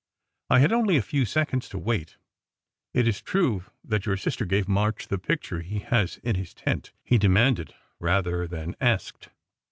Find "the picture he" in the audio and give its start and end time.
5.09-5.77